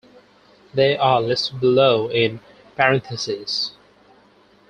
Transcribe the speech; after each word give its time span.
They 0.73 0.97
are 0.97 1.21
listed 1.21 1.59
below 1.59 2.09
in 2.09 2.39
parentheses. 2.75 3.73